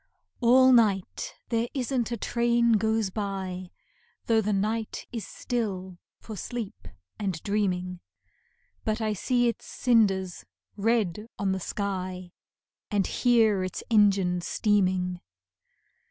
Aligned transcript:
All 0.39 0.71
night 0.73 1.35
there 1.49 1.67
isn't 1.75 2.11
a 2.11 2.17
train 2.17 2.71
goes 2.71 3.11
by, 3.11 3.69
Though 4.25 4.41
the 4.41 4.51
night 4.51 5.05
is 5.11 5.27
still 5.27 5.99
for 6.17 6.35
sleep 6.35 6.87
and 7.19 7.33
dreaming, 7.43 7.99
But 8.83 8.99
I 8.99 9.13
see 9.13 9.47
its 9.47 9.67
cinders 9.67 10.43
red 10.75 11.27
on 11.37 11.51
the 11.51 11.59
sky, 11.59 12.31
And 12.89 13.05
hear 13.05 13.63
its 13.63 13.83
engine 13.91 14.41
steaming. 14.41 15.21